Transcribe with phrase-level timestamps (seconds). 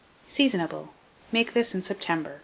[0.27, 0.89] Seasonable.
[1.31, 2.39] Make this in September.